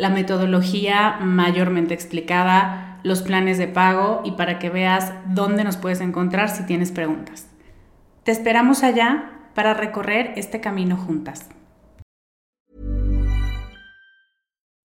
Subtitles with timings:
[0.00, 6.00] la metodología mayormente explicada, los planes de pago y para que veas dónde nos puedes
[6.00, 7.46] encontrar si tienes preguntas.
[8.24, 11.50] Te esperamos allá para recorrer este camino juntas.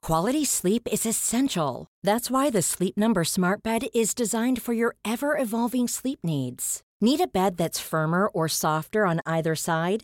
[0.01, 1.87] Quality sleep is essential.
[2.03, 6.81] That's why the Sleep Number Smart Bed is designed for your ever evolving sleep needs.
[7.01, 10.03] Need a bed that's firmer or softer on either side?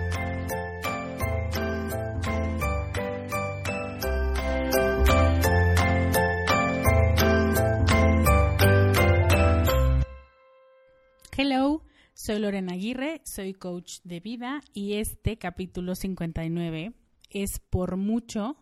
[12.31, 16.93] Soy Lorena Aguirre, soy coach de vida y este capítulo 59
[17.29, 18.55] es por mucho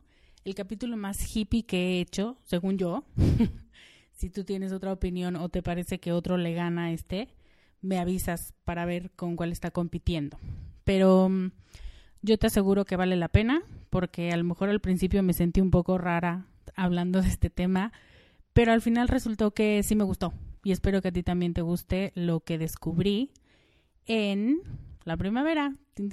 [0.44, 3.04] el capítulo más hippie que he hecho, según yo.
[4.12, 7.28] si tú tienes otra opinión o te parece que otro le gana a este,
[7.80, 10.40] me avisas para ver con cuál está compitiendo.
[10.84, 11.52] Pero mm,
[12.24, 15.62] yo te aseguro que vale la pena porque a lo mejor al principio me sentí
[15.62, 17.94] un poco rara hablando de este tema,
[18.52, 21.62] pero al final resultó que sí me gustó y espero que a ti también te
[21.62, 23.30] guste lo que descubrí
[24.10, 24.60] en
[25.06, 25.74] la primavera.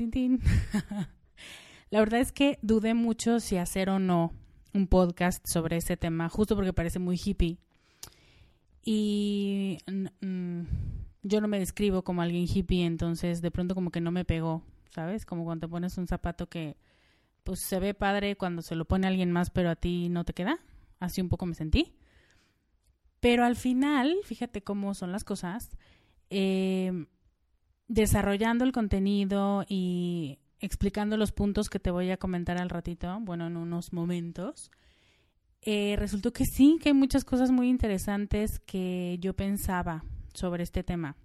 [1.90, 4.32] la verdad es que dudé mucho si hacer o no
[4.74, 7.58] un podcast sobre ese tema, justo porque parece muy hippie.
[8.84, 10.60] Y mm,
[11.22, 14.62] yo no me describo como alguien hippie, entonces de pronto como que no me pegó,
[14.90, 15.24] ¿sabes?
[15.24, 16.76] Como cuando te pones un zapato que
[17.44, 20.34] pues se ve padre cuando se lo pone alguien más, pero a ti no te
[20.34, 20.58] queda.
[21.00, 21.94] Así un poco me sentí.
[23.20, 25.76] Pero al final, fíjate cómo son las cosas,
[26.28, 27.06] eh,
[27.88, 33.46] desarrollando el contenido y explicando los puntos que te voy a comentar al ratito, bueno,
[33.46, 34.70] en unos momentos,
[35.62, 40.82] eh, resultó que sí, que hay muchas cosas muy interesantes que yo pensaba sobre este
[40.82, 41.16] tema.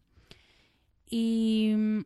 [1.09, 2.01] Y mm,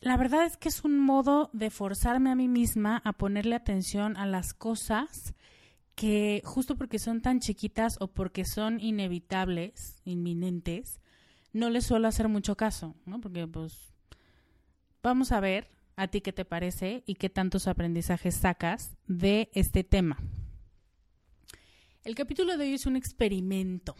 [0.00, 4.16] la verdad es que es un modo de forzarme a mí misma a ponerle atención
[4.16, 5.34] a las cosas
[5.94, 10.99] que justo porque son tan chiquitas o porque son inevitables, inminentes,
[11.52, 13.20] no les suelo hacer mucho caso, ¿no?
[13.20, 13.94] Porque pues
[15.02, 19.84] vamos a ver a ti qué te parece y qué tantos aprendizajes sacas de este
[19.84, 20.18] tema.
[22.04, 23.94] El capítulo de hoy es un experimento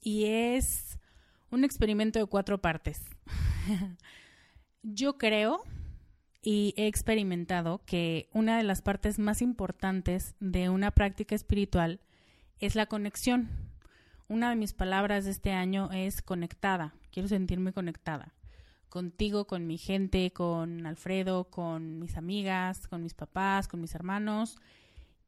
[0.00, 0.98] y es
[1.50, 3.02] un experimento de cuatro partes.
[4.82, 5.62] Yo creo
[6.42, 12.00] y he experimentado que una de las partes más importantes de una práctica espiritual
[12.58, 13.48] es la conexión.
[14.28, 16.94] Una de mis palabras de este año es conectada.
[17.10, 18.34] Quiero sentirme conectada.
[18.88, 24.56] Contigo, con mi gente, con Alfredo, con mis amigas, con mis papás, con mis hermanos.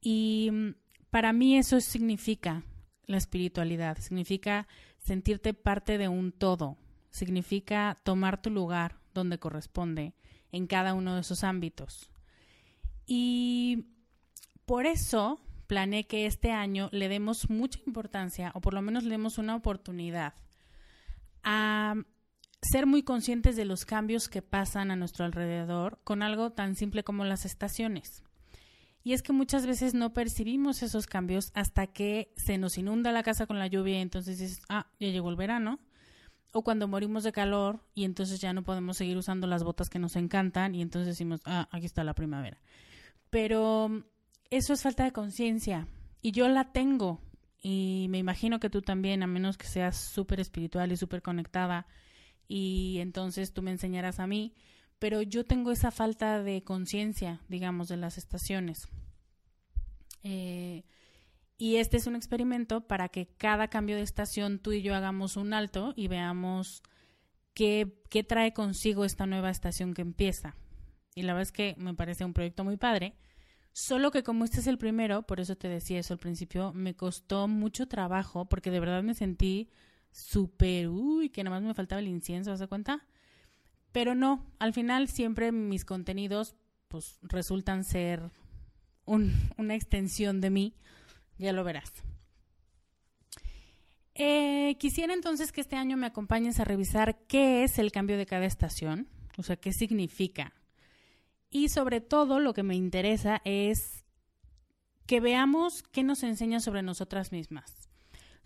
[0.00, 0.70] Y mm,
[1.10, 2.62] para mí eso significa
[3.06, 4.68] la espiritualidad, significa
[4.98, 6.76] sentirte parte de un todo,
[7.10, 10.14] significa tomar tu lugar donde corresponde
[10.52, 12.10] en cada uno de esos ámbitos.
[13.06, 13.86] Y
[14.66, 19.10] por eso planeé que este año le demos mucha importancia, o por lo menos le
[19.10, 20.34] demos una oportunidad,
[21.44, 21.94] a
[22.60, 27.04] ser muy conscientes de los cambios que pasan a nuestro alrededor con algo tan simple
[27.04, 28.24] como las estaciones.
[29.04, 33.22] Y es que muchas veces no percibimos esos cambios hasta que se nos inunda la
[33.22, 35.78] casa con la lluvia y entonces dices, ah, ya llegó el verano.
[36.52, 39.98] O cuando morimos de calor y entonces ya no podemos seguir usando las botas que
[39.98, 42.58] nos encantan y entonces decimos, ah, aquí está la primavera.
[43.30, 44.04] Pero
[44.50, 45.86] eso es falta de conciencia
[46.22, 47.20] y yo la tengo
[47.60, 51.86] y me imagino que tú también, a menos que seas súper espiritual y súper conectada
[52.46, 54.54] y entonces tú me enseñarás a mí,
[54.98, 58.88] pero yo tengo esa falta de conciencia, digamos, de las estaciones.
[60.22, 60.84] Eh,
[61.56, 65.36] y este es un experimento para que cada cambio de estación tú y yo hagamos
[65.36, 66.82] un alto y veamos
[67.54, 70.56] qué, qué trae consigo esta nueva estación que empieza.
[71.14, 73.14] Y la verdad es que me parece un proyecto muy padre.
[73.72, 76.94] Solo que como este es el primero, por eso te decía eso al principio, me
[76.96, 79.70] costó mucho trabajo porque de verdad me sentí
[80.10, 83.06] súper, uy, que nada más me faltaba el incienso, ¿vas a cuenta?
[83.92, 86.56] Pero no, al final siempre mis contenidos
[86.88, 88.30] pues resultan ser
[89.04, 90.74] una extensión de mí,
[91.38, 91.92] ya lo verás.
[94.14, 98.26] Eh, quisiera entonces que este año me acompañes a revisar qué es el cambio de
[98.26, 100.52] cada estación, o sea, qué significa.
[101.50, 104.04] Y sobre todo lo que me interesa es
[105.06, 107.88] que veamos qué nos enseña sobre nosotras mismas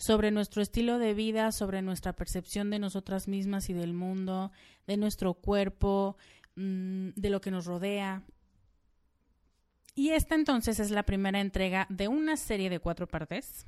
[0.03, 4.51] sobre nuestro estilo de vida, sobre nuestra percepción de nosotras mismas y del mundo,
[4.85, 6.17] de nuestro cuerpo,
[6.57, 8.25] mm, de lo que nos rodea.
[9.95, 13.65] Y esta entonces es la primera entrega de una serie de cuatro partes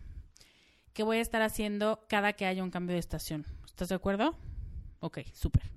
[0.93, 3.47] que voy a estar haciendo cada que haya un cambio de estación.
[3.65, 4.37] ¿Estás de acuerdo?
[4.99, 5.71] Ok, súper.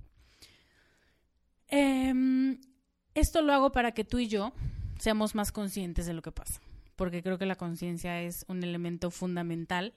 [1.68, 2.60] Em,
[3.18, 4.52] esto lo hago para que tú y yo
[4.98, 6.60] seamos más conscientes de lo que pasa,
[6.96, 9.94] porque creo que la conciencia es un elemento fundamental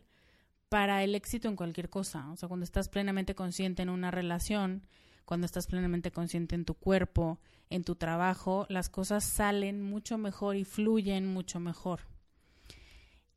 [0.69, 2.29] para el éxito en cualquier cosa.
[2.31, 4.87] O sea, cuando estás plenamente consciente en una relación,
[5.25, 7.39] cuando estás plenamente consciente en tu cuerpo,
[7.69, 12.01] en tu trabajo, las cosas salen mucho mejor y fluyen mucho mejor.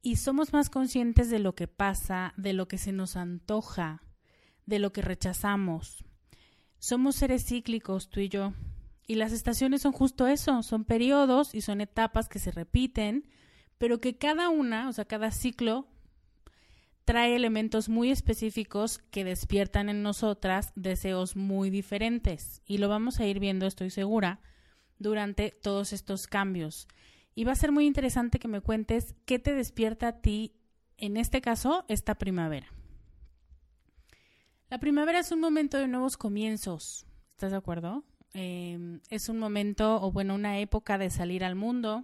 [0.02, 4.02] Y somos más conscientes de lo que pasa, de lo que se nos antoja,
[4.66, 6.04] de lo que rechazamos.
[6.78, 8.52] Somos seres cíclicos, tú y yo.
[9.06, 13.29] Y las estaciones son justo eso, son periodos y son etapas que se repiten,
[13.79, 15.87] pero que cada una, o sea, cada ciclo
[17.05, 22.62] trae elementos muy específicos que despiertan en nosotras deseos muy diferentes.
[22.65, 24.41] Y lo vamos a ir viendo, estoy segura,
[24.99, 26.89] durante todos estos cambios.
[27.35, 30.56] Y va a ser muy interesante que me cuentes qué te despierta a ti,
[30.97, 32.69] en este caso, esta primavera.
[34.71, 37.06] La primavera es un momento de nuevos comienzos.
[37.33, 38.05] ¿Estás de acuerdo?
[38.34, 42.02] Em, es un momento, o bueno, una época de salir al mundo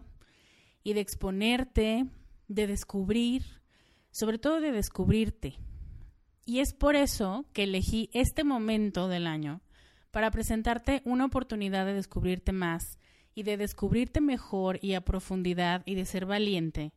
[0.85, 2.07] y de exponerte,
[2.47, 3.43] de descubrir,
[4.13, 5.59] sobre todo de descubrirte.
[6.47, 9.61] Y es por eso que elegí este momento del año
[10.13, 12.99] para presentarte una oportunidad de descubrirte más
[13.35, 16.93] y de descubrirte mejor y a profundidad y de ser valiente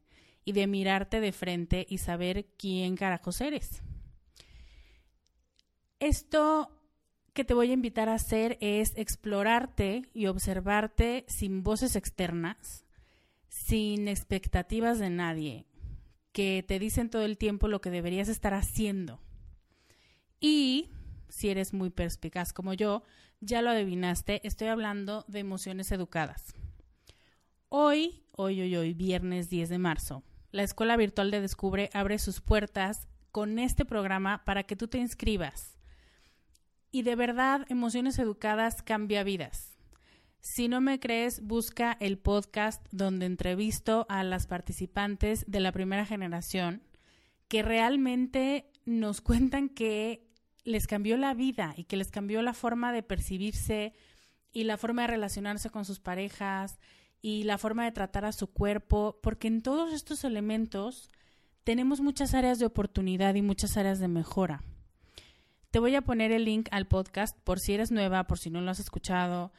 [0.45, 3.81] y de mirarte de frente y saber quién carajos eres.
[5.99, 6.69] Esto
[7.33, 12.85] que te voy a invitar a hacer es explorarte y observarte sin voces externas,
[13.49, 15.65] sin expectativas de nadie,
[16.31, 19.19] que te dicen todo el tiempo lo que deberías estar haciendo.
[20.39, 20.89] Y
[21.27, 23.03] si eres muy perspicaz como yo,
[23.39, 26.53] ya lo adivinaste, estoy hablando de emociones educadas.
[27.69, 32.41] Hoy, hoy, hoy, hoy, viernes 10 de marzo, la Escuela Virtual de Descubre abre sus
[32.41, 35.79] puertas con este programa para que tú te inscribas.
[36.95, 39.79] Y de verdad, Emociones Educadas cambia vidas.
[40.41, 46.05] Si no me crees, busca el podcast donde entrevisto a las participantes de la primera
[46.05, 46.83] generación
[47.47, 50.29] que realmente nos cuentan que
[50.65, 53.93] les cambió la vida y que les cambió la forma de percibirse
[54.51, 56.77] y la forma de relacionarse con sus parejas
[57.23, 61.09] y la forma de tratar a su cuerpo, porque en todos estos elementos
[61.63, 64.61] tenemos muchas áreas de oportunidad y muchas áreas de mejora.
[65.73, 68.61] Te voy a poner el link al podcast por si eres nueva, por si no
[68.61, 69.51] lo has escuchado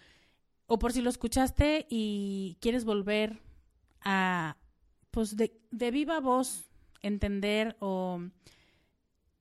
[0.67, 3.43] o por si lo escuchaste y quieres volver
[4.01, 4.57] a,
[5.11, 5.51] pues de,
[5.91, 6.71] viva voz,
[7.03, 8.21] entender o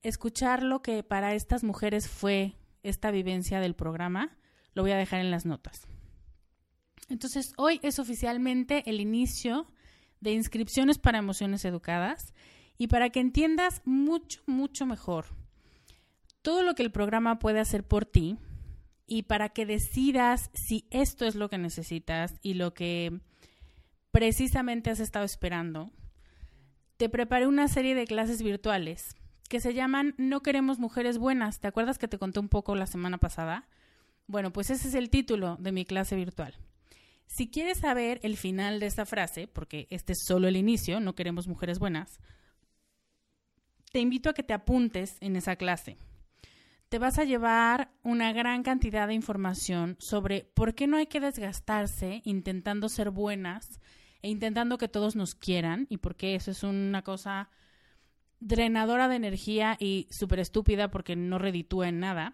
[0.02, 4.36] escuchar lo que para estas mujeres fue esta vivencia del programa,
[4.72, 5.86] lo voy a dejar en las notas.
[7.08, 9.68] Entonces, hoy es oficialmente el inicio
[10.18, 12.34] de inscripciones para emociones educadas
[12.76, 15.43] y para que entiendas mucho, mucho mejor
[16.44, 18.36] todo lo que el programa puede hacer por ti
[19.06, 23.18] y para que decidas si esto es lo que necesitas y lo que
[24.10, 25.90] precisamente has estado esperando,
[26.98, 29.16] te preparé una serie de clases virtuales
[29.48, 31.60] que se llaman No queremos mujeres buenas.
[31.60, 33.66] ¿Te acuerdas que te conté un poco la semana pasada?
[34.26, 36.54] Bueno, pues ese es el título de mi clase virtual.
[37.26, 41.14] Si quieres saber el final de esta frase, porque este es solo el inicio, no
[41.14, 42.20] queremos mujeres buenas,
[43.92, 45.96] te invito a que te apuntes en esa clase.
[46.94, 51.18] Te vas a llevar una gran cantidad de información sobre por qué no hay que
[51.18, 53.80] desgastarse intentando ser buenas
[54.22, 57.50] e intentando que todos nos quieran y por qué eso es una cosa
[58.38, 62.32] drenadora de energía y súper estúpida porque no reditúa en nada.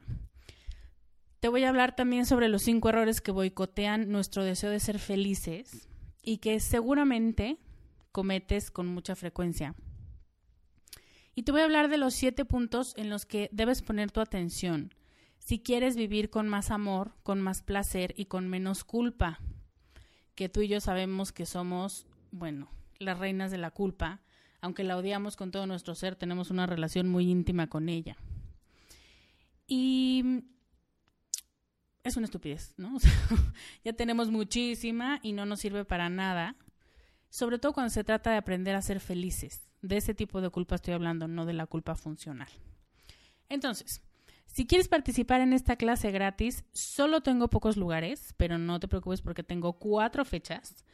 [1.41, 4.99] Te voy a hablar también sobre los cinco errores que boicotean nuestro deseo de ser
[4.99, 5.89] felices
[6.23, 7.57] y que seguramente
[8.13, 9.75] cometes con mucha frecuencia.
[11.41, 14.21] Y te voy a hablar de los siete puntos en los que debes poner tu
[14.21, 14.93] atención
[15.39, 19.41] si quieres vivir con más amor, con más placer y con menos culpa.
[20.35, 22.69] Que tú y yo sabemos que somos, bueno,
[22.99, 24.21] las reinas de la culpa,
[24.61, 28.19] aunque la odiamos con todo nuestro ser, tenemos una relación muy íntima con ella.
[29.67, 30.45] Y
[32.05, 32.99] es una estupidez, ¿no?
[33.83, 36.57] ya tenemos muchísima y no nos sirve para nada,
[37.31, 39.70] sobre todo cuando se trata de aprender a ser felices.
[39.83, 42.49] De ese tipo de culpa estoy hablando, no de la culpa funcional.
[43.49, 44.03] Entonces,
[44.47, 49.23] si quieres participar en esta clase gratis, solo tengo pocos lugares, pero no te preocupes
[49.23, 50.85] porque tengo cuatro fechas.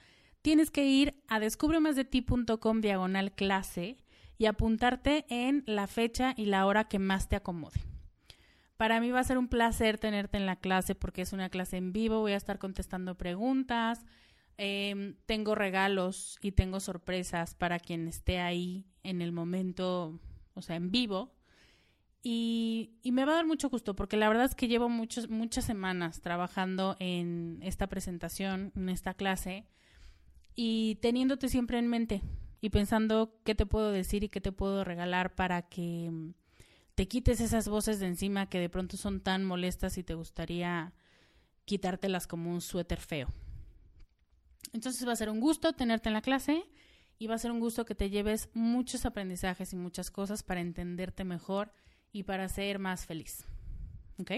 [0.43, 3.99] Tienes que ir a descubremasdeti.com diagonal clase
[4.39, 7.81] y apuntarte en la fecha y la hora que más te acomode.
[8.77, 11.79] Para mí va a ser un placer tenerte en la clase porque es una clase
[11.79, 14.05] en vivo, voy a estar contestando preguntas,
[14.59, 20.19] em, tengo regalos y tengo sorpresas para quien esté ahí en el momento,
[20.55, 21.35] o sea, en vivo.
[22.23, 25.31] Y, y, me va a dar mucho gusto porque la verdad es que llevo muchos,
[25.31, 29.65] muchas semanas trabajando en esta presentación, en esta clase,
[30.57, 32.23] y teniéndote siempre en mente
[32.61, 36.33] y pensando qué te puedo decir y qué te puedo regalar para que
[36.97, 40.95] te quites esas voces de encima que de pronto son tan molestas y te gustaría
[41.67, 43.29] quitártelas como un suéter feo.
[44.73, 46.65] Entonces va a ser un gusto tenerte en la clase
[47.19, 50.61] y va a ser un gusto que te lleves muchos aprendizajes y muchas cosas para
[50.61, 51.73] entenderte mejor
[52.13, 53.45] y para ser más feliz.
[54.19, 54.33] ¿Ok?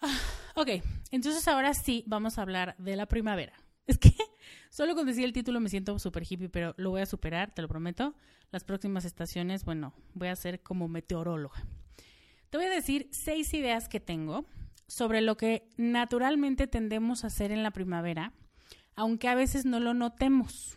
[0.00, 0.18] Ah,
[0.54, 0.68] ok,
[1.10, 3.52] entonces ahora sí vamos a hablar de la primavera.
[3.86, 4.14] Es que
[4.70, 7.62] solo con decir el título me siento súper hippie, pero lo voy a superar, te
[7.62, 8.14] lo prometo.
[8.50, 11.62] Las próximas estaciones, bueno, voy a ser como meteoróloga.
[12.50, 14.46] Te voy a decir seis ideas que tengo
[14.86, 18.32] sobre lo que naturalmente tendemos a hacer en la primavera,
[18.98, 20.76] aunque a veces no lo notemos.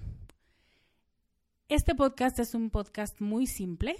[1.69, 3.95] Este podcast es un podcast muy simple,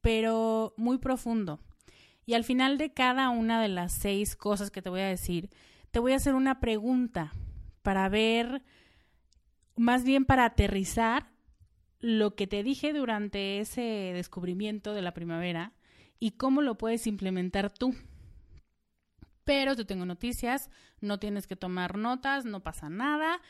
[0.00, 1.58] pero muy profundo.
[2.26, 5.50] Y al final de cada una de las seis cosas que te voy a decir,
[5.90, 7.32] te voy a hacer una pregunta
[7.82, 8.62] para ver,
[9.74, 11.32] más bien para aterrizar
[11.98, 15.72] lo que te dije durante ese descubrimiento de la primavera
[16.20, 17.96] y cómo lo puedes implementar tú.
[19.44, 20.70] Pero te tengo noticias,
[21.00, 23.40] no tienes que tomar notas, no pasa nada.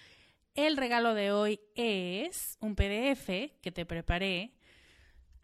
[0.54, 3.26] El regalo de hoy es un PDF
[3.60, 4.54] que te preparé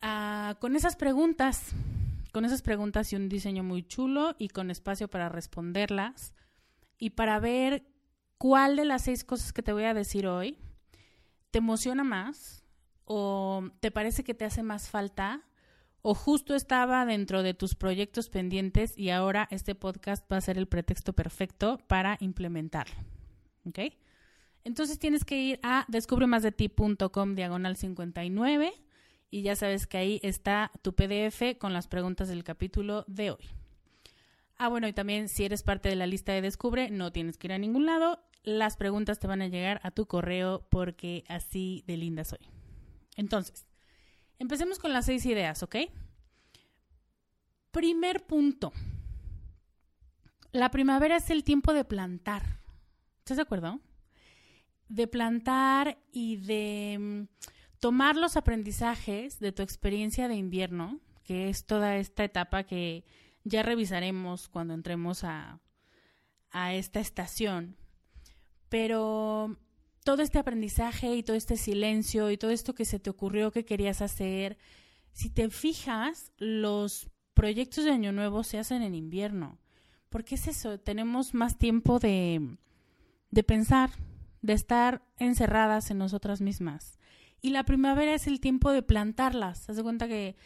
[0.03, 1.73] uh, con esas preguntas,
[2.33, 6.35] con esas preguntas y un diseño muy chulo y con espacio para responderlas
[6.99, 7.85] y para ver
[8.41, 10.57] ¿Cuál de las seis cosas que te voy a decir hoy
[11.51, 12.65] te emociona más?
[13.05, 15.43] ¿O te parece que te hace más falta?
[16.03, 20.57] ¿O justo estaba dentro de tus proyectos pendientes y ahora este podcast va a ser
[20.57, 22.95] el pretexto perfecto para implementarlo?
[23.67, 23.79] ¿Ok?
[24.65, 28.73] Entonces tienes que ir a descubremasdeti.com diagonal 59
[29.31, 33.45] y ya sabes que ahí está tu PDF con las preguntas del capítulo de hoy.
[34.57, 37.47] Ah, bueno, y también si eres parte de la lista de Descubre, no tienes que
[37.47, 41.85] ir a ningún lado, las preguntas te van a llegar a tu correo porque así
[41.87, 42.41] de linda soy.
[43.17, 43.67] Entonces,
[44.41, 45.77] empecemos con las seis ideas, ¿ok?
[47.71, 48.73] Primer punto.
[50.51, 52.59] La primavera es el tiempo de plantar.
[53.19, 53.79] ¿Estás de acuerdo?
[54.89, 57.23] De plantar y de mm,
[57.79, 63.05] tomar los aprendizajes de tu experiencia de invierno, que es toda esta etapa que
[63.45, 65.61] ya revisaremos cuando entremos a,
[66.51, 67.77] a esta estación
[68.71, 69.57] pero
[70.05, 73.65] todo este aprendizaje y todo este silencio y todo esto que se te ocurrió que
[73.65, 74.59] querías hacer,
[75.13, 79.59] si te fijas, los proyectos de Año Nuevo se hacen en invierno.
[80.09, 82.57] Porque es eso, tenemos más tiempo de,
[83.31, 83.91] de pensar,
[84.43, 86.99] de estar encerradas en nosotras mismas.
[87.43, 89.69] Y la primavera es el tiempo de plantarlas.
[89.71, 90.37] Haz de cuenta que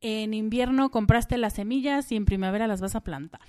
[0.00, 3.46] en invierno compraste las semillas y en primavera las vas a plantar.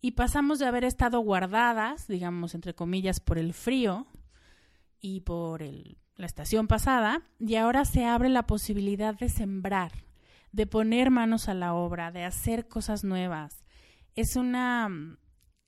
[0.00, 4.06] Y pasamos de haber estado guardadas, digamos, entre comillas, por el frío
[5.02, 9.92] y por el, la estación pasada, y ahora se abre la posibilidad de sembrar,
[10.52, 13.64] de poner manos a la obra, de hacer cosas nuevas.
[14.14, 15.18] Es una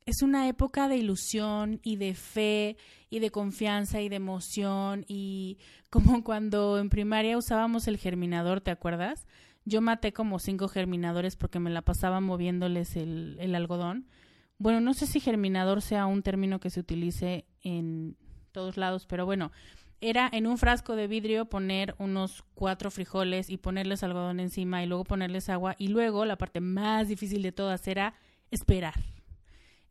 [0.06, 2.76] es una época de ilusión y de fe
[3.08, 5.58] y de confianza y de emoción y
[5.90, 9.26] como cuando en primaria usábamos el germinador, ¿te acuerdas?
[9.64, 14.06] Yo maté como cinco germinadores porque me la pasaba moviéndoles el, el algodón.
[14.58, 18.16] Bueno, no sé si germinador sea un término que se utilice en
[18.54, 19.52] todos lados, pero bueno,
[20.00, 24.86] era en un frasco de vidrio poner unos cuatro frijoles y ponerles algodón encima y
[24.86, 28.14] luego ponerles agua y luego la parte más difícil de todas era
[28.50, 28.94] esperar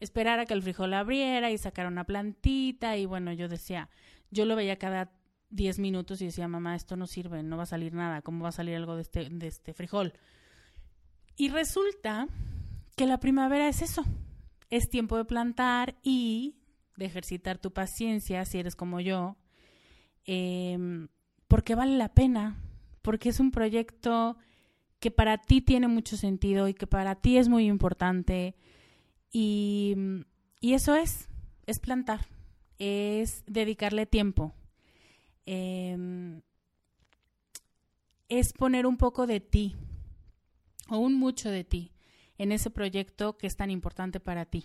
[0.03, 3.89] esperar a que el frijol abriera y sacar una plantita y bueno, yo decía,
[4.31, 5.11] yo lo veía cada
[5.49, 8.49] 10 minutos y decía, mamá, esto no sirve, no va a salir nada, ¿cómo va
[8.49, 10.13] a salir algo de este, de este frijol?
[11.35, 12.27] Y resulta
[12.95, 14.03] que la primavera es eso,
[14.69, 16.57] es tiempo de plantar y
[16.97, 19.35] de ejercitar tu paciencia, si eres como yo,
[20.25, 21.07] em,
[21.47, 22.57] porque vale la pena,
[23.01, 24.37] porque es un proyecto
[24.99, 28.55] que para ti tiene mucho sentido y que para ti es muy importante.
[29.31, 29.95] Y,
[30.61, 31.27] eso es,
[31.65, 32.25] es plantar,
[32.79, 34.53] es dedicarle tiempo,
[35.45, 36.41] em,
[38.29, 39.75] es poner un poco de ti
[40.89, 41.91] o un mucho de ti
[42.37, 44.63] en ese proyecto que es tan importante para ti.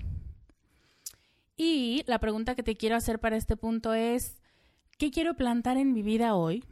[1.59, 4.41] Y la pregunta que te quiero hacer para este punto es,
[4.97, 6.65] ¿qué quiero plantar en mi vida hoy?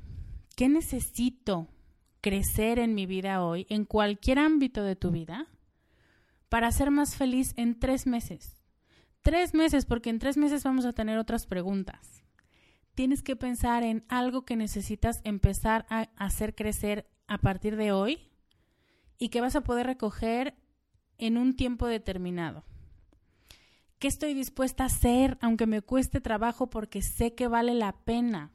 [0.57, 1.69] ¿Qué necesito
[2.23, 5.49] crecer en mi vida hoy, en cualquier ámbito de tu vida?
[6.49, 8.57] para ser más feliz en tres meses.
[9.23, 12.23] Tres meses, porque en tres meses vamos a tener otras preguntas.
[12.95, 18.30] Tienes que pensar en algo que necesitas empezar a hacer crecer a partir de hoy
[19.19, 20.54] y que vas a poder recoger
[21.19, 22.65] en un tiempo determinado.
[23.99, 28.52] ¿Qué estoy dispuesta a hacer aunque me cueste trabajo porque sé que vale la pena?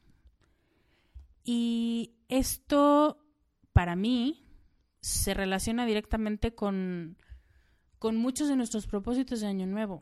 [1.44, 3.18] Y esto,
[3.74, 4.46] para mí,
[5.02, 7.18] se relaciona directamente con
[8.02, 10.02] con muchos de nuestros propósitos de Año Nuevo,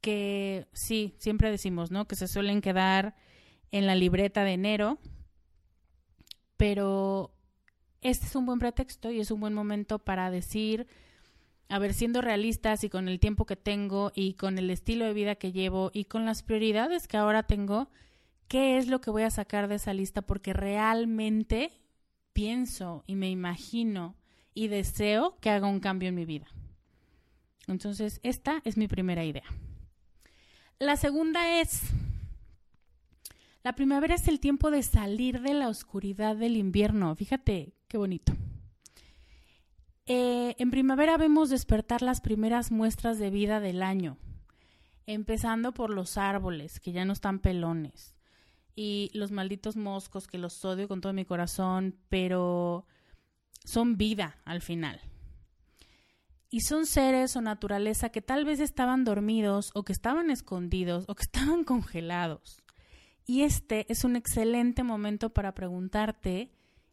[0.00, 2.08] que sí, siempre decimos, ¿no?
[2.08, 3.14] Que se suelen quedar
[3.70, 4.98] en la libreta de enero,
[6.56, 7.32] pero
[8.00, 10.88] este es un buen pretexto y es un buen momento para decir,
[11.68, 15.12] a ver, siendo realistas y con el tiempo que tengo y con el estilo de
[15.12, 17.90] vida que llevo y con las prioridades que ahora tengo,
[18.48, 20.22] ¿qué es lo que voy a sacar de esa lista?
[20.22, 21.72] Porque realmente
[22.32, 24.16] pienso y me imagino
[24.54, 26.46] y deseo que haga un cambio en mi vida.
[27.66, 29.44] Entonces, esta es mi primera idea.
[30.78, 31.82] La segunda es,
[33.62, 37.14] la primavera es el tiempo de salir de la oscuridad del invierno.
[37.14, 38.32] Fíjate, qué bonito.
[40.10, 44.16] Eh, en primavera vemos despertar las primeras muestras de vida del año,
[45.04, 48.16] empezando por los árboles, que ya no están pelones,
[48.74, 52.86] y los malditos moscos, que los odio con todo mi corazón, pero
[53.64, 54.98] son vida al final.
[56.48, 61.14] Y son seres o naturaleza que tal vez estaban dormidos o que estaban escondidos o
[61.16, 62.62] que estaban congelados.
[63.26, 66.50] Y este es un excelente momento para preguntarte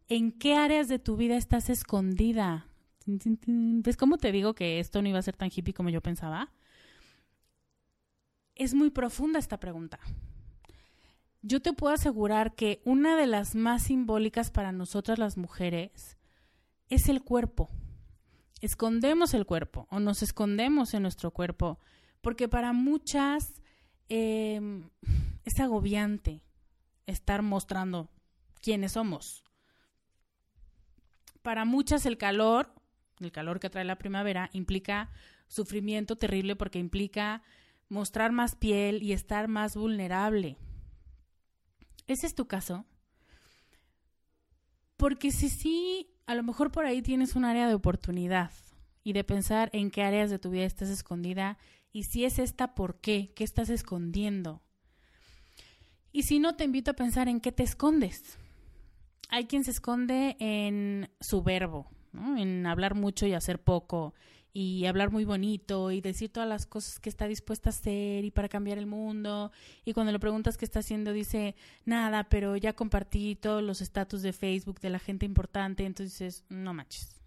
[0.10, 2.68] en qué áreas de tu vida estás escondida.
[3.06, 6.52] ¿Ves cómo te digo que esto no iba a ser tan hippie como yo pensaba?
[8.56, 10.00] Es muy profunda esta pregunta.
[11.42, 16.18] Yo te puedo asegurar que una de las más simbólicas para nosotras las mujeres
[16.90, 17.70] es el cuerpo
[18.62, 21.80] escondemos el cuerpo o nos escondemos en nuestro cuerpo,
[22.22, 23.62] porque para muchas
[24.10, 24.90] em,
[25.44, 26.44] es agobiante
[27.06, 28.10] estar mostrando
[28.62, 29.44] quiénes somos.
[31.42, 32.74] Para muchas el calor,
[33.20, 35.10] el calor que trae la primavera, implica
[35.48, 37.44] sufrimiento terrible porque implica
[37.90, 40.58] mostrar más piel y estar más vulnerable.
[42.08, 42.86] ¿Ese es tu caso?
[44.98, 48.52] Porque si sí a lo mejor por ahí tienes un área de oportunidad
[49.04, 51.58] y de pensar en qué áreas de tu vida estás escondida
[51.92, 53.32] y si es esta, ¿por qué?
[53.36, 54.62] ¿Qué estás escondiendo?
[56.12, 58.38] Y si no, te invito a pensar en qué te escondes.
[59.30, 61.90] Hay quien se esconde en su verbo,
[62.38, 64.14] en hablar mucho y hacer poco,
[64.58, 68.32] y hablar muy bonito y decir todas las cosas que está dispuesta a hacer y
[68.32, 69.52] para cambiar el mundo.
[69.84, 74.22] Y cuando le preguntas qué está haciendo, dice nada, pero ya compartí todos los estatus
[74.22, 75.86] de Facebook de la gente importante.
[75.86, 77.20] Entonces, no manches.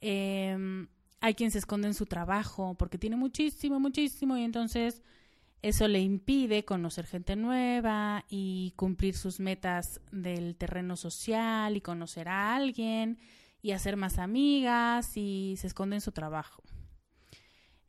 [0.00, 0.88] Em,
[1.20, 5.02] hay quien se esconde en su trabajo porque tiene muchísimo, muchísimo y entonces
[5.62, 12.28] eso le impide conocer gente nueva y cumplir sus metas del terreno social y conocer
[12.28, 13.18] a alguien
[13.66, 16.62] y hacer más amigas y se esconde en su trabajo.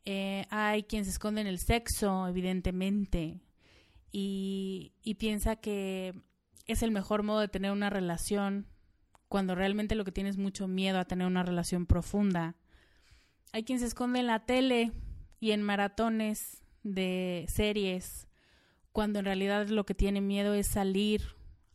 [0.04, 3.38] Eh, hay quien se esconde en el sexo, evidentemente,
[4.10, 6.20] y, y piensa que
[6.66, 8.66] es el mejor modo de tener una relación
[9.28, 12.56] cuando realmente lo que tiene es mucho miedo a tener una relación profunda.
[13.52, 14.90] Hay quien se esconde en la tele
[15.38, 18.26] y en maratones de series,
[18.90, 21.22] cuando en realidad lo que tiene miedo es salir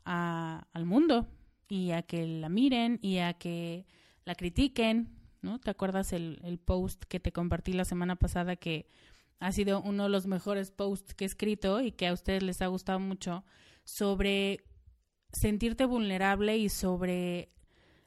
[0.04, 1.30] al mundo,
[1.74, 3.88] y a que la miren y a que
[4.26, 5.10] la critiquen,
[5.42, 5.60] ¿no?
[5.60, 8.86] ¿Te acuerdas el, el post que te compartí la semana pasada que
[9.40, 12.62] ha sido uno de los mejores posts que he escrito y que a ustedes les
[12.62, 13.44] ha gustado mucho
[13.86, 14.64] sobre
[15.32, 17.52] sentirte vulnerable y sobre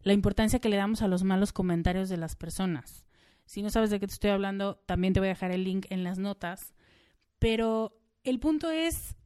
[0.01, 3.05] la importancia que le damos a los malos comentarios de las personas.
[3.47, 5.87] Si no sabes de qué te estoy hablando, también te voy a dejar el link
[5.91, 6.73] en las notas.
[7.41, 9.17] Pero el punto es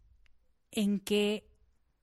[0.71, 1.50] en que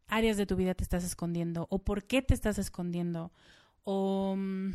[0.08, 3.32] áreas de tu vida te estás escondiendo o por qué te estás escondiendo
[3.84, 4.72] o mm,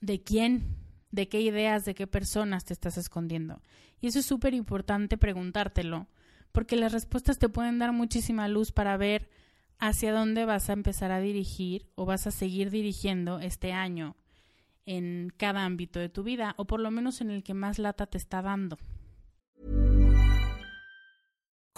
[0.00, 0.76] de quién,
[1.10, 3.60] de qué ideas, de qué personas te estás escondiendo.
[4.00, 6.08] Y eso es súper importante preguntártelo,
[6.52, 9.30] porque las respuestas te pueden dar muchísima luz para ver
[9.78, 14.16] hacia dónde vas a empezar a dirigir o vas a seguir dirigiendo este año
[14.86, 18.06] en cada ámbito de tu vida o por lo menos en el que más lata
[18.06, 18.78] te está dando.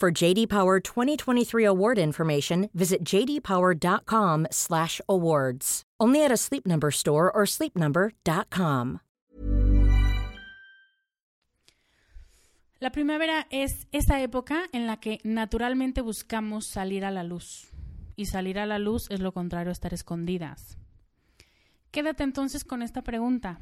[0.00, 5.82] For JD Power 2023 award information, visit jdpower.com/awards.
[6.00, 9.00] Only at a Sleep Number store or sleepnumber.com.
[12.78, 17.72] La primavera es esa época en la que naturalmente buscamos salir a la luz.
[18.14, 20.78] Y salir a la luz es lo contrario a estar escondidas.
[21.90, 23.58] Quédate entonces con esta pregunta.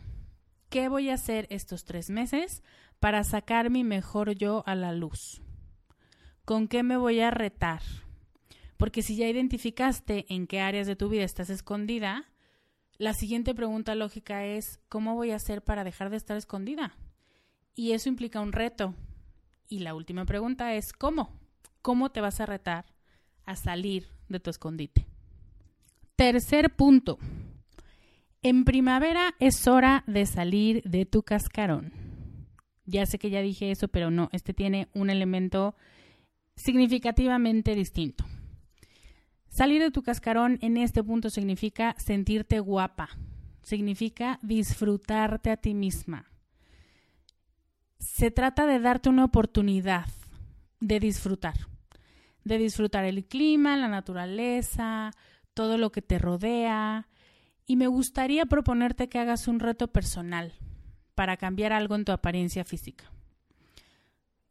[0.68, 2.62] ¿Qué voy a hacer estos tres meses
[3.01, 5.40] para sacar mi mejor yo a la luz?
[6.46, 7.82] ¿Con qué me voy a retar?
[8.76, 12.24] Porque si ya identificaste en qué áreas de tu vida estás escondida,
[12.98, 16.96] la siguiente pregunta lógica es, ¿cómo voy a hacer para dejar de estar escondida?
[17.74, 18.94] Y eso implica un reto.
[19.68, 21.37] Y la última pregunta es, ¿cómo?
[21.82, 22.85] ¿Cómo te vas a retar
[23.44, 25.04] a salir de tu escondite?
[26.14, 27.18] Tercer punto.
[28.42, 31.92] En primavera es hora de salir de tu cascarón.
[32.85, 35.74] Ya sé que ya dije eso, pero no, este tiene un elemento
[36.57, 38.25] significativamente distinto.
[39.49, 43.11] Salir de tu cascarón en este punto significa sentirte guapa,
[43.62, 46.27] significa disfrutarte a ti misma.
[47.99, 50.07] Se trata de darte una oportunidad
[50.81, 51.55] de disfrutar,
[52.45, 55.12] de disfrutar el clima, la naturaleza,
[55.55, 57.09] todo lo que te rodea.
[57.66, 60.53] Y me gustaría proponerte que hagas un reto personal
[61.14, 63.11] para cambiar algo en tu apariencia física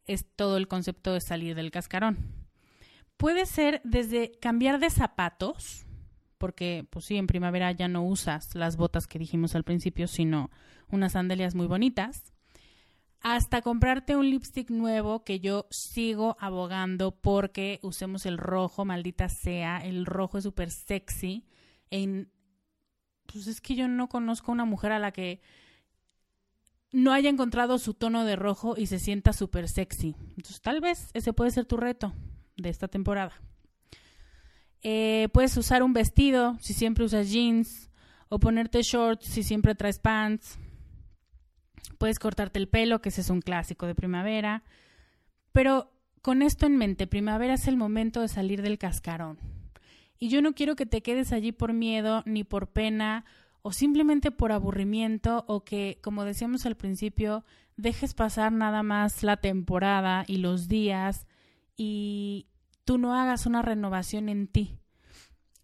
[0.06, 2.18] es todo el concepto de salir del cascarón.
[3.16, 5.86] Puede ser desde cambiar de zapatos,
[6.38, 10.50] porque pues sí, en primavera ya no usas las botas que dijimos al principio, sino
[10.88, 12.34] unas sandalias muy bonitas,
[13.20, 19.78] hasta comprarte un lipstick nuevo que yo sigo abogando porque usemos el rojo, maldita sea,
[19.78, 21.44] el rojo es súper sexy.
[21.90, 22.30] En,
[23.26, 25.40] pues es que yo no conozco una mujer a la que
[26.92, 30.14] no haya encontrado su tono de rojo y se sienta súper sexy.
[30.30, 32.14] Entonces, tal vez ese puede ser tu reto
[32.56, 33.32] de esta temporada.
[34.82, 37.90] Eh, puedes usar un vestido si siempre usas jeans
[38.28, 40.58] o ponerte shorts si siempre traes pants.
[41.98, 44.62] Puedes cortarte el pelo, que ese es un clásico de primavera.
[45.52, 45.90] Pero
[46.22, 49.38] con esto en mente, primavera es el momento de salir del cascarón.
[50.18, 53.24] Y yo no quiero que te quedes allí por miedo ni por pena
[53.66, 57.44] o simplemente por aburrimiento o que, como decíamos al principio,
[57.76, 61.26] dejes pasar nada más la temporada y los días
[61.76, 62.46] y
[62.84, 64.78] tú no hagas una renovación en ti.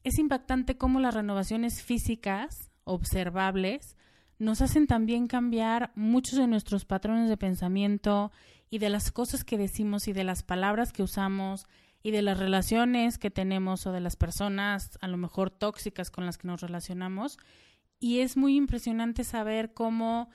[0.03, 3.97] Es impactante cómo las renovaciones físicas observables
[4.37, 8.33] nos hacen también cambiar muchos de nuestros patrones de pensamiento
[8.69, 11.69] y de las cosas que decimos y de las palabras que usamos
[12.03, 16.27] y de las relaciones que tenemos o de las personas a lo mejor tóxicas con
[16.27, 17.39] las que nos relacionamos.
[18.03, 20.29] Y es muy impresionante saber cómo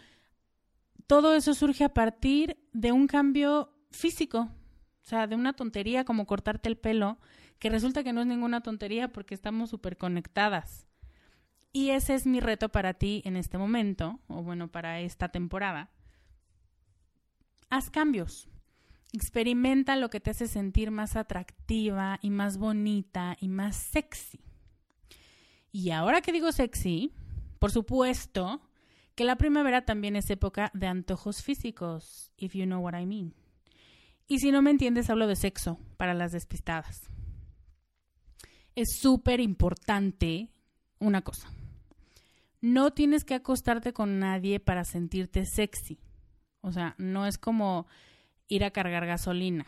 [1.06, 6.26] todo eso surge a partir de un cambio físico, o sea, de una tontería como
[6.26, 7.20] cortarte el pelo,
[7.60, 10.88] que resulta que no es ninguna tontería porque estamos súper conectadas.
[11.74, 15.90] Y ese es mi reto para ti en este momento, o bueno, para esta temporada.
[17.70, 18.48] Haz cambios.
[19.12, 24.40] Experimenta lo que te hace sentir más atractiva y más bonita y más sexy.
[25.74, 27.12] Y ahora que digo sexy,
[27.60, 28.62] por supuesto
[29.16, 33.34] que la primavera también es época de antojos físicos, if you know what I mean.
[34.28, 37.10] Y si no me entiendes, hablo de sexo para las despistadas.
[38.76, 40.52] Es súper importante
[41.00, 41.52] una cosa.
[42.62, 46.00] No tienes que acostarte con nadie para sentirte sexy.
[46.62, 47.88] O sea, no es como
[48.48, 49.66] ir a cargar gasolina.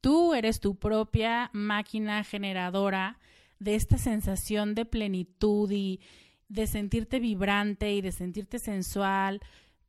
[0.00, 3.18] Tú eres tu propia máquina generadora
[3.58, 6.00] de esta sensación de plenitud y
[6.48, 9.40] de sentirte vibrante y de sentirte sensual.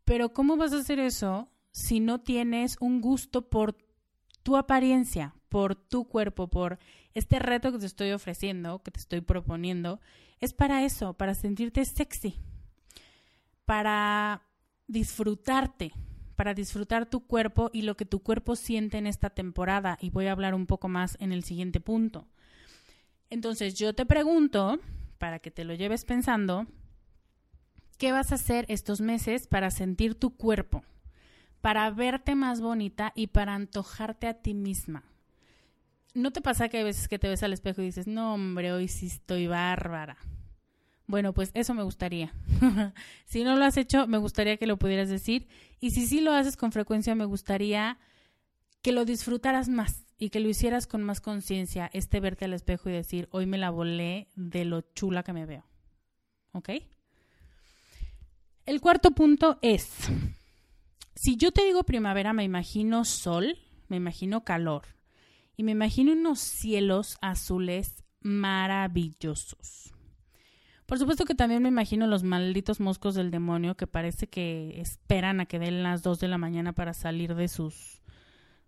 [0.03, 3.75] Pero ¿cómo vas a hacer eso si no tienes un gusto por
[4.43, 6.79] tu apariencia, por tu cuerpo, por
[7.13, 9.99] este reto que te estoy ofreciendo, que te estoy proponiendo?
[10.39, 12.35] Es para eso, para sentirte sexy,
[13.65, 14.43] para
[14.87, 15.93] disfrutarte,
[16.35, 19.97] para disfrutar tu cuerpo y lo que tu cuerpo siente en esta temporada.
[20.01, 22.27] Y voy a hablar un poco más en el siguiente punto.
[23.29, 24.79] Entonces yo te pregunto,
[25.17, 26.67] para que te lo lleves pensando,
[27.97, 30.83] ¿qué vas a hacer estos meses para sentir tu cuerpo?
[31.61, 35.03] Para verte más bonita y para antojarte a ti misma.
[36.13, 38.71] ¿No te pasa que hay veces que te ves al espejo y dices, no hombre,
[38.71, 40.17] hoy sí estoy bárbara?
[41.07, 42.33] Bueno, pues eso me gustaría.
[43.25, 45.47] si no lo has hecho, me gustaría que lo pudieras decir.
[45.79, 47.97] Y si sí lo haces con frecuencia, me gustaría
[48.81, 52.89] que lo disfrutaras más y que lo hicieras con más conciencia, este verte al espejo
[52.89, 55.65] y decir, hoy me la volé de lo chula que me veo.
[56.53, 56.69] ¿Ok?
[58.65, 59.89] El cuarto punto es,
[61.15, 63.57] si yo te digo primavera, me imagino sol,
[63.89, 64.83] me imagino calor
[65.57, 69.93] y me imagino unos cielos azules maravillosos.
[70.85, 75.39] Por supuesto que también me imagino los malditos moscos del demonio que parece que esperan
[75.39, 78.01] a que den las dos de la mañana para salir de sus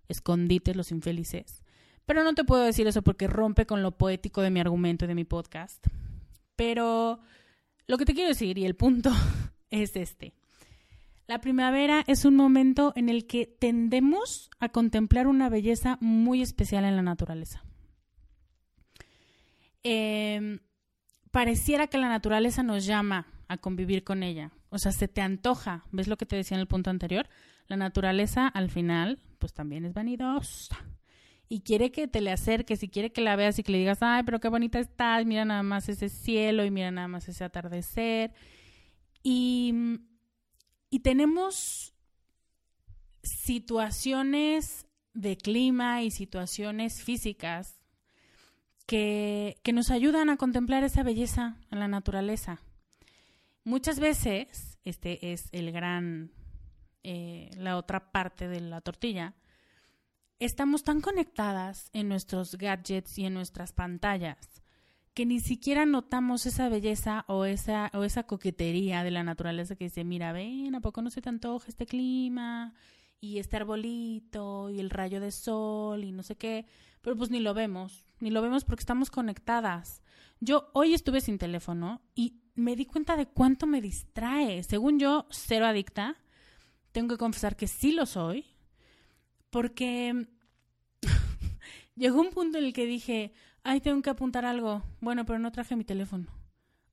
[0.10, 1.64] escondites, los infelices.
[2.06, 5.08] Pero no te puedo decir eso porque rompe con lo poético de mi argumento y
[5.08, 5.86] de mi podcast.
[6.56, 7.20] Pero
[7.86, 9.12] lo que te quiero decir y el punto
[9.70, 10.34] es este.
[11.28, 16.86] La primavera es un momento en el que tendemos a contemplar una belleza muy especial
[16.86, 17.64] en la naturaleza.
[19.84, 20.60] Eh,
[21.32, 24.52] pareciera que la naturaleza nos llama a convivir con ella.
[24.70, 25.86] O sea, se te antoja.
[25.92, 27.28] ¿Ves lo que te decía en el punto anterior?
[27.68, 30.78] La naturaleza, al final, pues también es vanidosa.
[31.50, 34.00] Y quiere que te le acerques y quiere que la veas y que le digas,
[34.02, 37.44] ay, pero qué bonita estás, mira nada más ese cielo y mira nada más ese
[37.44, 38.34] atardecer.
[39.24, 39.74] Y,
[40.90, 41.94] y tenemos
[43.24, 47.78] situaciones de clima y situaciones físicas
[48.88, 52.62] que, nos ayudan a contemplar esa belleza en la naturaleza.
[53.68, 56.32] Muchas veces, este es el gran,
[57.04, 59.36] eh, la otra parte de la tortilla,
[60.40, 64.38] estamos tan conectadas en nuestros gadgets y en nuestras pantallas
[65.14, 69.84] que ni siquiera notamos esa belleza o esa, o esa coquetería de la naturaleza que
[69.84, 72.74] dice, mira, ven, ¿a poco no se te antoja este clima?
[73.20, 76.68] Y este arbolito y el rayo de sol y no sé qué,
[77.02, 80.02] pero pues ni lo vemos ni lo vemos porque estamos conectadas.
[80.40, 84.64] Yo hoy estuve sin teléfono y me di cuenta de cuánto me distrae.
[84.64, 86.18] Según yo, cero adicta.
[86.92, 88.46] Tengo que confesar que sí lo soy.
[89.52, 90.28] Porque
[91.96, 93.32] llegó un punto en el que dije,
[93.64, 94.82] ay, tengo que apuntar algo.
[95.00, 96.26] Bueno, pero no traje mi teléfono.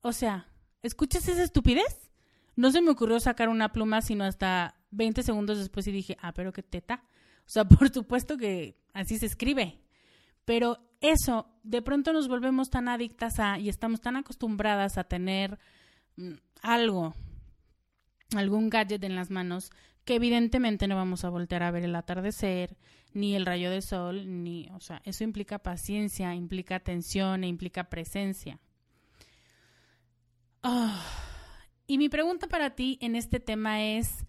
[0.01, 0.47] O sea,
[0.83, 2.11] ¿escuchas esa estupidez?
[2.55, 6.31] No se me ocurrió sacar una pluma sino hasta 20 segundos después y dije, ah,
[6.31, 7.03] pero qué teta.
[7.39, 9.81] O sea, por supuesto que así se escribe.
[10.45, 10.77] Pero
[11.09, 15.59] eso, de pronto nos volvemos tan adictas a y estamos tan acostumbradas a tener
[16.15, 17.13] mm, algo,
[18.35, 19.71] algún gadget en las manos,
[20.05, 22.77] que evidentemente no vamos a voltear a ver el atardecer,
[23.13, 27.89] ni el rayo de sol, ni, o sea, eso implica paciencia, implica atención e implica
[27.89, 28.59] presencia.
[30.61, 31.01] Ah,
[31.87, 34.25] y mi pregunta para ti en este tema es,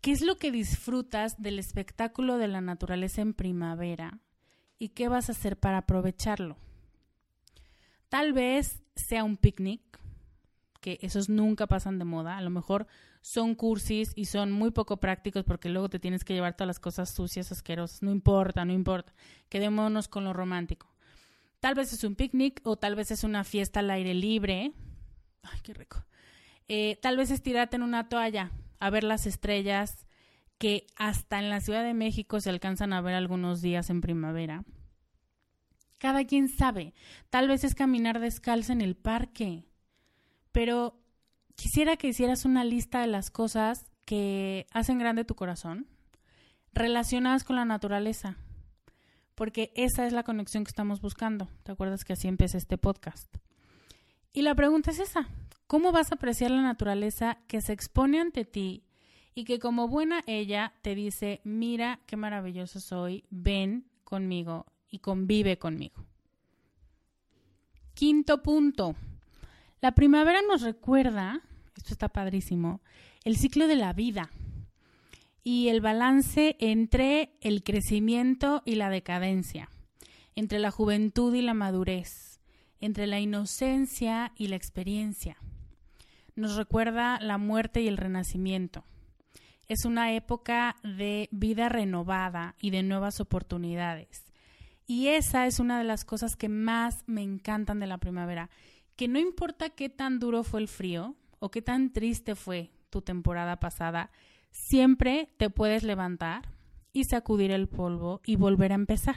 [0.00, 4.20] ¿qué es lo que disfrutas del espectáculo de la naturaleza en primavera?
[4.78, 6.56] Y qué vas a hacer para aprovecharlo.
[8.08, 9.82] Tal vez sea un picnic,
[10.80, 12.36] que esos nunca pasan de moda.
[12.36, 12.86] A lo mejor
[13.20, 16.78] son cursis y son muy poco prácticos porque luego te tienes que llevar todas las
[16.78, 18.02] cosas sucias, asquerosas.
[18.02, 19.12] No importa, no importa.
[19.48, 20.86] Quedémonos con lo romántico.
[21.58, 24.72] Tal vez es un picnic o tal vez es una fiesta al aire libre.
[25.42, 26.04] Ay, qué rico.
[26.68, 30.05] Eh, tal vez es tirarte en una toalla a ver las estrellas
[30.58, 34.64] que hasta en la Ciudad de México se alcanzan a ver algunos días en primavera.
[35.98, 36.94] Cada quien sabe.
[37.30, 39.64] Tal vez es caminar descalza en el parque.
[40.52, 40.98] Pero
[41.54, 45.86] quisiera que hicieras una lista de las cosas que hacen grande tu corazón
[46.72, 48.36] relacionadas con la naturaleza.
[49.34, 51.48] Porque esa es la conexión que estamos buscando.
[51.62, 53.34] ¿Te acuerdas que así empecé este podcast?
[54.32, 55.28] Y la pregunta es esa.
[55.66, 58.85] ¿Cómo vas a apreciar la naturaleza que se expone ante ti
[59.36, 65.58] y que como buena ella te dice, mira qué maravilloso soy, ven conmigo y convive
[65.58, 66.04] conmigo?
[67.94, 68.96] Quinto punto.
[69.80, 71.42] La primavera nos recuerda,
[71.76, 72.80] esto está padrísimo,
[73.24, 74.30] el ciclo de la vida
[75.44, 79.68] y el balance entre el crecimiento y la decadencia,
[80.34, 82.40] entre la juventud y la madurez,
[82.80, 85.36] entre la inocencia y la experiencia
[86.36, 88.84] nos recuerda la muerte y el renacimiento.
[89.68, 94.24] Es una época de vida renovada y de nuevas oportunidades.
[94.86, 98.50] Y esa es una de las cosas que más me encantan de la primavera,
[98.94, 103.02] que no importa qué tan duro fue el frío o qué tan triste fue tu
[103.02, 104.10] temporada pasada,
[104.52, 106.54] siempre te puedes levantar
[106.92, 109.16] y sacudir el polvo y volver a empezar.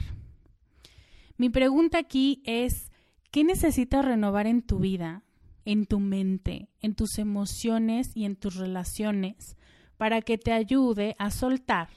[1.36, 2.90] Mi pregunta aquí es,
[3.30, 5.22] ¿qué necesitas renovar en tu vida
[5.64, 9.56] en tu mente, en tus emociones y en tus relaciones
[10.00, 11.90] para que te ayude a soltar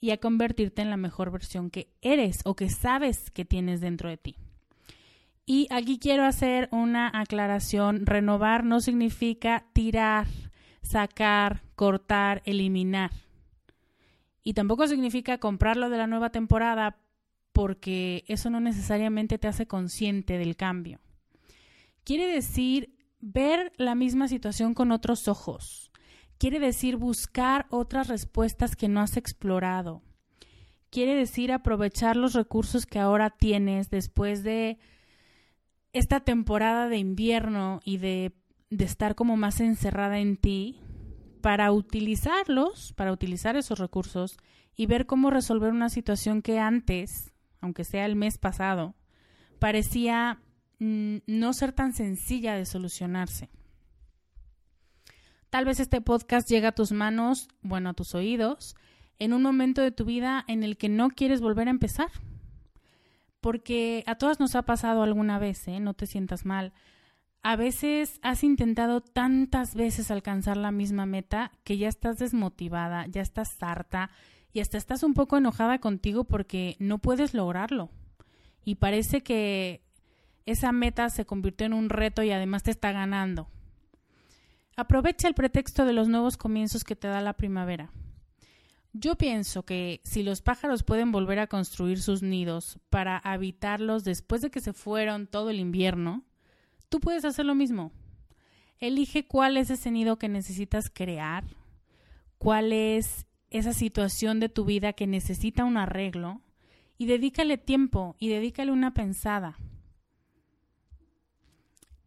[0.00, 4.08] y a convertirte en la mejor versión que eres o que sabes que tienes dentro
[4.08, 4.36] de ti.
[5.44, 8.06] Y aquí quiero hacer una aclaración.
[8.06, 10.26] Renovar no significa tirar,
[10.80, 13.10] sacar, cortar, eliminar.
[14.42, 16.96] Y tampoco significa comprarlo de la nueva temporada
[17.52, 21.00] porque eso no necesariamente te hace consciente del cambio
[22.08, 25.87] quiere decir ver la misma situación con otros ojos.
[26.38, 30.02] Quiere decir buscar otras respuestas que no has explorado.
[30.90, 34.78] Quiere decir aprovechar los recursos que ahora tienes después de
[35.92, 38.32] esta temporada de invierno y de,
[38.70, 40.80] estar como más encerrada en ti
[41.40, 44.36] para utilizarlos, para utilizar esos recursos
[44.76, 48.94] y ver cómo resolver una situación que antes, aunque sea el mes pasado,
[49.58, 50.40] parecía
[50.80, 53.50] Mm, no ser tan sencilla de solucionarse.
[55.50, 58.76] Tal vez este podcast llega a tus manos, bueno, a tus oídos,
[59.18, 62.10] en un momento de tu vida en el que no quieres volver a empezar.
[63.40, 65.80] Porque a todas nos ha pasado alguna vez, ¿eh?
[65.80, 66.72] no te sientas mal.
[67.42, 73.22] A veces has intentado tantas veces alcanzar la misma meta que ya estás desmotivada, ya
[73.22, 74.10] estás harta
[74.52, 77.90] y hasta estás un poco enojada contigo porque no puedes lograrlo.
[78.64, 79.82] Y parece que
[80.44, 83.48] esa meta se convirtió en un reto y además te está ganando.
[84.78, 87.90] Aprovecha el pretexto de los nuevos comienzos que te da la primavera.
[88.92, 94.40] Yo pienso que si los pájaros pueden volver a construir sus nidos para habitarlos después
[94.40, 96.22] de que se fueron todo el invierno,
[96.88, 97.90] tú puedes hacer lo mismo.
[98.78, 101.42] Elige cuál es ese nido que necesitas crear,
[102.38, 106.40] cuál es esa situación de tu vida que necesita un arreglo
[106.98, 109.58] y dedícale tiempo y dedícale una pensada.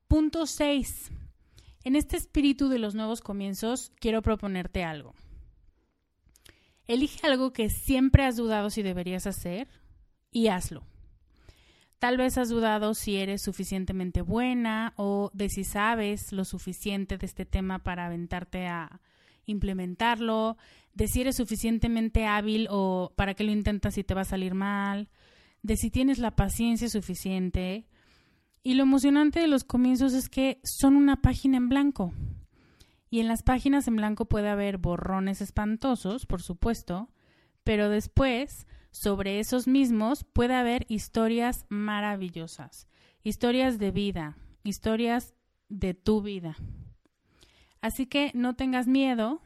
[0.07, 1.11] Punto 6.
[1.83, 5.15] En este espíritu de los nuevos comienzos, quiero proponerte algo.
[6.87, 9.67] Elige algo que siempre has dudado si deberías hacer
[10.31, 10.83] y hazlo.
[11.97, 17.25] Tal vez has dudado si eres suficientemente buena o de si sabes lo suficiente de
[17.25, 19.01] este tema para aventarte a
[19.45, 20.57] implementarlo,
[20.93, 24.53] de si eres suficientemente hábil o para que lo intentas y te va a salir
[24.53, 25.09] mal,
[25.63, 27.85] de si tienes la paciencia suficiente
[28.63, 32.13] y lo emocionante de los comienzos es que son una página en blanco.
[33.09, 37.09] Y en las páginas en blanco puede haber borrones espantosos, por supuesto,
[37.63, 42.87] pero después, sobre esos mismos, puede haber historias maravillosas,
[43.23, 45.33] historias de vida, historias
[45.67, 46.55] de tu vida.
[47.81, 49.41] Así que no tengas miedo,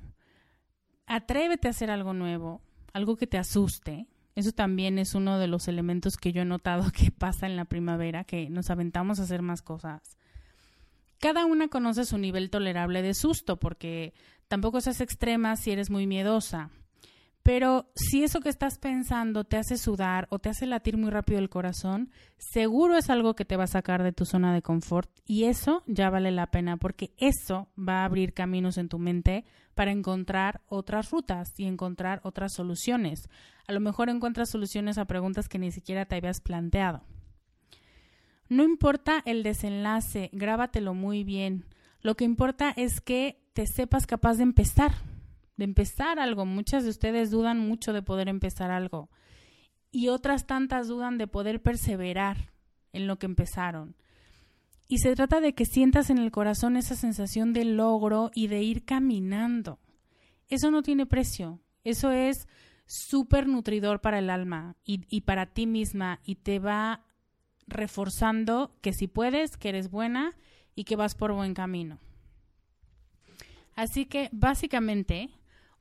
[1.06, 2.62] atrévete a hacer algo nuevo,
[2.94, 6.92] algo que te asuste, eso también es uno de los elementos que yo he notado
[6.94, 10.18] que pasa en la primavera, que nos aventamos a hacer más cosas.
[11.20, 14.14] Cada una conoce su nivel tolerable de susto, porque
[14.48, 16.70] tampoco seas extrema si eres muy miedosa.
[17.46, 21.38] Pero si eso que estás pensando te hace sudar o te hace latir muy rápido
[21.38, 22.10] el corazón,
[22.40, 25.84] seguro es algo que te va a sacar de tu zona de confort y eso
[25.86, 30.62] ya vale la pena porque eso va a abrir caminos en tu mente para encontrar
[30.68, 33.30] otras rutas y encontrar otras soluciones.
[33.68, 37.04] A lo mejor encuentras soluciones a preguntas que ni siquiera te habías planteado.
[38.48, 41.66] No importa el desenlace, grábatelo muy bien.
[42.02, 44.94] Lo que importa es que te sepas capaz de empezar
[45.58, 46.46] de empezar algo.
[46.46, 49.10] Muchas de ustedes dudan mucho de poder empezar algo
[49.92, 52.52] y otras tantas dudan de poder perseverar
[52.92, 53.96] en lo que empezaron.
[54.88, 58.62] Y se trata de que sientas en el corazón esa sensación de logro y de
[58.62, 59.80] ir caminando.
[60.48, 61.62] Eso no tiene precio.
[61.84, 62.48] Eso es
[62.86, 67.02] súper nutridor para el alma y, y, para ti misma y te va
[67.68, 70.34] reforzando que si puedes, que eres buena
[70.76, 72.00] y que vas por buen camino.
[73.76, 75.30] Así que básicamente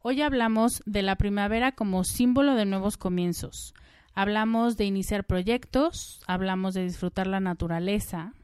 [0.07, 3.73] Hoy hablamos de la primavera como símbolo de nuevos comienzos.
[4.13, 8.35] Hablamos de iniciar proyectos, hablamos de disfrutar la naturaleza,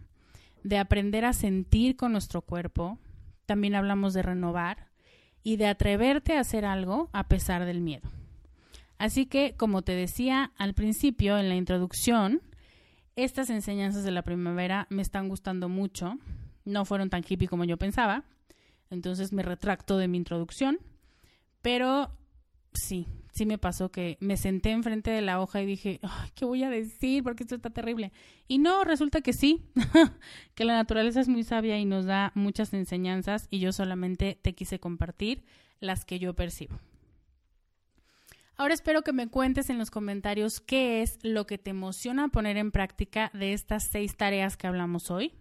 [0.65, 2.99] de aprender a sentir con nuestro cuerpo,
[3.45, 4.89] también hablamos de renovar
[5.43, 8.09] y de atreverte a hacer algo a pesar del miedo.
[9.01, 12.41] Así que, como te decía al principio en la introducción,
[13.17, 16.19] estas enseñanzas de la primavera me están gustando mucho.
[16.65, 18.23] No fueron tan hippie como yo pensaba,
[18.91, 20.79] entonces me retracto de mi introducción
[21.63, 22.11] pero
[22.73, 26.01] sí, sí me pasó que me senté enfrente de la hoja y dije,
[26.35, 27.23] ¿qué voy a decir?
[27.23, 28.13] Porque esto está terrible.
[28.49, 29.63] Y no, resulta que sí,
[30.55, 34.55] que la naturaleza es muy sabia y nos da muchas enseñanzas y yo solamente te
[34.55, 35.45] quise compartir
[35.81, 36.79] las que yo percibo.
[38.61, 42.59] Ahora espero que me cuentes en los comentarios qué es lo que te emociona poner
[42.59, 45.33] en práctica de estas seis tareas que hablamos hoy.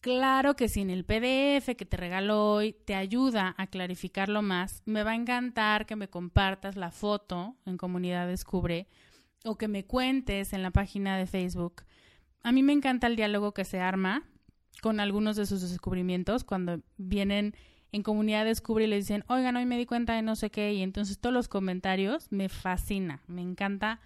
[0.00, 4.82] Claro que si en el PDF que te regalo hoy te ayuda a clarificarlo más,
[4.84, 8.88] me va a encantar que me compartas la foto en Comunidad Descubre
[9.44, 11.84] o que me cuentes en la página de Facebook.
[12.42, 14.24] A mí me encanta el diálogo que se arma
[14.80, 17.54] con algunos de sus descubrimientos cuando vienen
[17.92, 20.72] en Comunidad Descubre y le dicen, oigan, hoy me di cuenta de no sé qué,
[20.72, 24.00] y entonces todos los comentarios me fascina, me encanta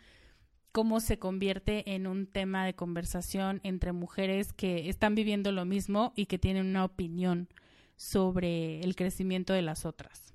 [0.72, 6.12] cómo se convierte en un tema de conversación entre mujeres que están viviendo lo mismo
[6.16, 7.48] y que tienen una opinión
[7.96, 10.34] sobre el crecimiento de las otras.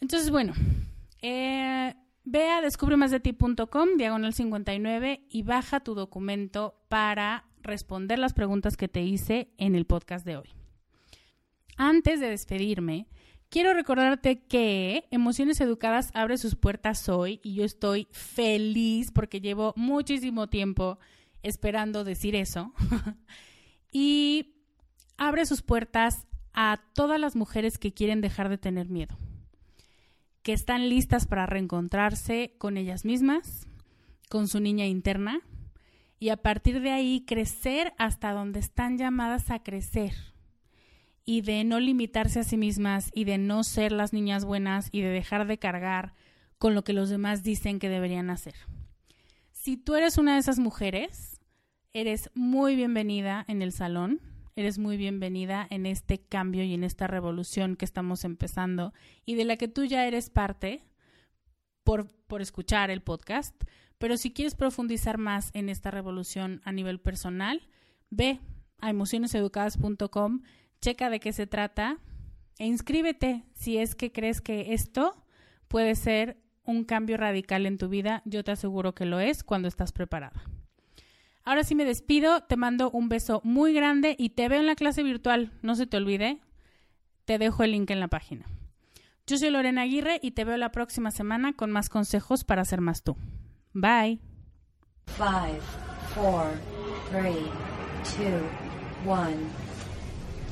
[0.00, 0.52] Entonces, bueno,
[1.20, 1.94] eh,
[2.24, 9.02] ve a descubremasdeti.com, diagonal 59, y baja tu documento para responder las preguntas que te
[9.02, 10.61] hice en el podcast de hoy.
[11.82, 13.08] Antes de despedirme,
[13.48, 19.74] Quiero recordarte que Emociones Educadas abre sus puertas hoy y yo estoy feliz porque llevo
[19.76, 20.98] muchísimo tiempo
[21.42, 22.72] esperando decir eso.
[23.92, 24.54] y
[25.18, 29.18] abre sus puertas a todas las mujeres que quieren dejar de tener miedo,
[30.42, 33.66] que están listas para reencontrarse con ellas mismas,
[34.30, 35.40] con su niña interna
[36.18, 40.31] y a partir de ahí crecer hasta donde están llamadas a crecer
[41.24, 45.02] y de no limitarse a sí mismas y de no ser las niñas buenas y
[45.02, 46.14] de dejar de cargar
[46.58, 48.54] con lo que los demás dicen que deberían hacer.
[49.50, 51.40] Si tú eres una de esas mujeres,
[51.92, 54.20] eres muy bienvenida en el salón,
[54.56, 58.92] eres muy bienvenida en este cambio y en esta revolución que estamos empezando
[59.24, 60.84] y de la que tú ya eres parte
[61.84, 63.54] por, por escuchar el podcast.
[63.98, 67.68] Pero si quieres profundizar más en esta revolución a nivel personal,
[68.10, 68.40] ve
[68.80, 70.42] a emocioneseducadas.com
[70.82, 71.98] checa de qué se trata
[72.58, 75.24] e inscríbete si es que crees que esto
[75.68, 78.20] puede ser un cambio radical en tu vida.
[78.26, 80.42] Yo te aseguro que lo es cuando estás preparada.
[81.44, 84.76] Ahora sí me despido, te mando un beso muy grande y te veo en la
[84.76, 85.52] clase virtual.
[85.62, 86.40] No se te olvide,
[87.24, 88.46] te dejo el link en la página.
[89.26, 92.80] Yo soy Lorena Aguirre y te veo la próxima semana con más consejos para ser
[92.80, 93.16] más tú.
[93.72, 94.20] Bye.
[95.06, 95.60] Five,
[96.14, 96.52] four,
[97.10, 97.46] three,
[98.16, 99.71] two, one.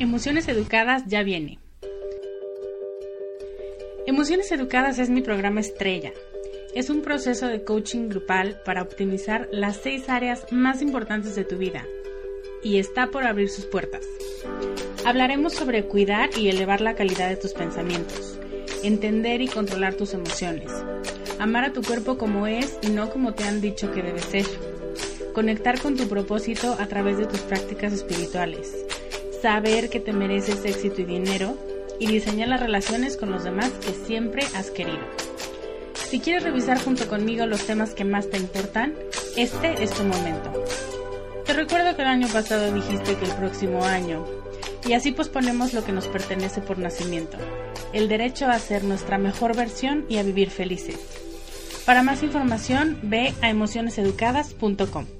[0.00, 1.58] Emociones Educadas ya viene.
[4.06, 6.14] Emociones Educadas es mi programa estrella.
[6.74, 11.58] Es un proceso de coaching grupal para optimizar las seis áreas más importantes de tu
[11.58, 11.86] vida
[12.62, 14.06] y está por abrir sus puertas.
[15.04, 18.38] Hablaremos sobre cuidar y elevar la calidad de tus pensamientos,
[18.82, 20.72] entender y controlar tus emociones,
[21.38, 24.46] amar a tu cuerpo como es y no como te han dicho que debe ser,
[25.34, 28.86] conectar con tu propósito a través de tus prácticas espirituales,
[29.40, 31.56] saber que te mereces éxito y dinero
[31.98, 35.00] y diseñar las relaciones con los demás que siempre has querido.
[35.94, 38.94] Si quieres revisar junto conmigo los temas que más te importan,
[39.36, 40.52] este es tu momento.
[41.46, 44.24] Te recuerdo que el año pasado dijiste que el próximo año
[44.86, 47.36] y así posponemos lo que nos pertenece por nacimiento,
[47.92, 50.96] el derecho a ser nuestra mejor versión y a vivir felices.
[51.84, 55.19] Para más información, ve a emocioneseducadas.com.